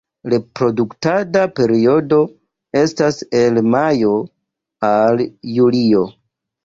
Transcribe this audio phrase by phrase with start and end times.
[0.33, 2.19] Reprodukta periodo
[2.81, 4.15] estas el majo
[4.93, 6.03] al julio.